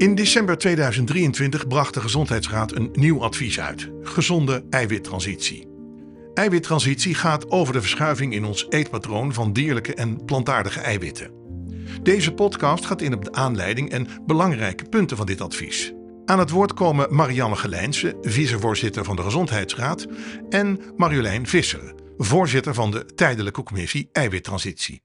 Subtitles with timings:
[0.00, 5.68] In december 2023 bracht de Gezondheidsraad een nieuw advies uit: gezonde eiwittransitie.
[6.34, 11.30] Eiwittransitie gaat over de verschuiving in ons eetpatroon van dierlijke en plantaardige eiwitten.
[12.02, 15.92] Deze podcast gaat in op de aanleiding en belangrijke punten van dit advies.
[16.24, 20.06] Aan het woord komen Marianne Gelijnse, vicevoorzitter van de Gezondheidsraad,
[20.48, 25.02] en Marjolein Visser, voorzitter van de Tijdelijke Commissie Eiwittransitie.